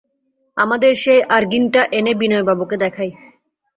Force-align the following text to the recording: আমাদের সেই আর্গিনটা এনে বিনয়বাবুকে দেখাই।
আমাদের 0.57 0.91
সেই 0.95 1.21
আর্গিনটা 1.29 1.81
এনে 1.91 2.13
বিনয়বাবুকে 2.13 2.75
দেখাই। 2.77 3.11